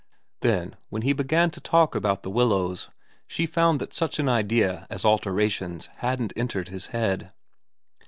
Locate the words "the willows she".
2.23-3.45